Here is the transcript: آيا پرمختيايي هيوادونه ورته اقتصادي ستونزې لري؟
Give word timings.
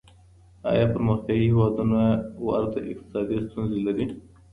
آيا 0.71 0.85
پرمختيايي 0.93 1.41
هيوادونه 1.49 2.01
ورته 2.47 2.77
اقتصادي 2.91 3.37
ستونزې 3.49 3.79
لري؟ 3.87 4.05